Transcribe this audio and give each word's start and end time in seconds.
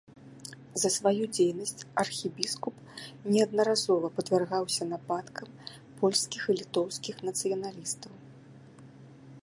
За 0.83 0.89
сваю 0.95 1.25
дзейнасць 1.35 1.83
архібіскуп 2.03 2.75
неаднаразова 3.33 4.07
падвяргаўся 4.17 4.83
нападкам 4.95 5.47
польскіх 6.01 6.43
і 6.55 6.55
літоўскіх 6.63 7.15
нацыяналістаў. 7.29 8.13